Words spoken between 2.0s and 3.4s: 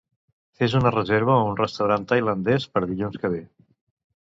tailandès per dilluns que